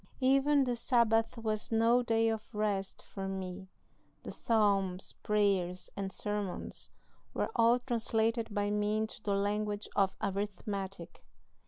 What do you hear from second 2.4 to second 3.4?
rest for